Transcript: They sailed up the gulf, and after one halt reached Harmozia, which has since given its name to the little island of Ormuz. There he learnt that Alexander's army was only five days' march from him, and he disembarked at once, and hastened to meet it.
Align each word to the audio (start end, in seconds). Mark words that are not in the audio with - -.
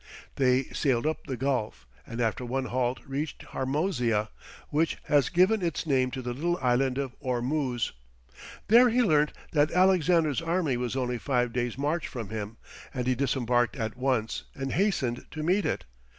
They 0.37 0.63
sailed 0.69 1.05
up 1.05 1.27
the 1.27 1.37
gulf, 1.37 1.85
and 2.07 2.19
after 2.19 2.43
one 2.43 2.65
halt 2.65 2.99
reached 3.05 3.43
Harmozia, 3.53 4.29
which 4.69 4.97
has 5.05 5.25
since 5.25 5.29
given 5.35 5.61
its 5.61 5.85
name 5.85 6.09
to 6.09 6.23
the 6.23 6.33
little 6.33 6.57
island 6.59 6.97
of 6.97 7.13
Ormuz. 7.19 7.91
There 8.67 8.89
he 8.89 9.03
learnt 9.03 9.31
that 9.51 9.69
Alexander's 9.71 10.41
army 10.41 10.75
was 10.75 10.95
only 10.95 11.19
five 11.19 11.53
days' 11.53 11.77
march 11.77 12.07
from 12.07 12.29
him, 12.29 12.57
and 12.91 13.05
he 13.05 13.13
disembarked 13.13 13.75
at 13.75 13.95
once, 13.95 14.45
and 14.55 14.71
hastened 14.71 15.27
to 15.29 15.43
meet 15.43 15.67
it. 15.67 15.85